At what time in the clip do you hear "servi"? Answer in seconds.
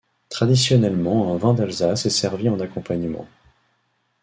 2.09-2.49